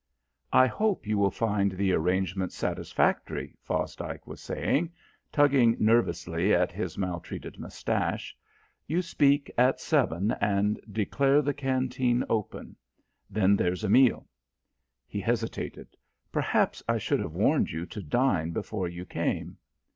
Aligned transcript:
"I 0.51 0.65
hope 0.65 1.05
you 1.05 1.19
will 1.19 1.29
find 1.29 1.73
the 1.73 1.93
arrangements 1.93 2.55
satisfactory," 2.55 3.55
Fosdike 3.61 4.25
was 4.25 4.41
saying, 4.41 4.91
tugging 5.31 5.77
nervously 5.79 6.55
at 6.55 6.71
his 6.71 6.97
maltreated 6.97 7.59
moustache. 7.59 8.35
"You 8.87 9.03
speak 9.03 9.51
at 9.59 9.79
seven 9.79 10.31
and 10.41 10.79
declare 10.91 11.43
the 11.43 11.53
canteen 11.53 12.23
open. 12.29 12.77
Then 13.29 13.55
there's 13.55 13.83
a 13.83 13.89
meal." 13.89 14.27
He 15.05 15.19
hesitated. 15.21 15.95
"Perhaps 16.31 16.81
I 16.89 16.97
should 16.97 17.19
have 17.19 17.35
warned 17.35 17.69
you 17.69 17.85
to 17.85 18.01
dine 18.01 18.49
before 18.53 18.87
you 18.87 19.05
came." 19.05 19.55